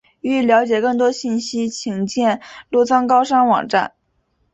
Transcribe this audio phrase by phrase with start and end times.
[0.21, 3.93] 欲了解更多信息请见洛桑高商网站。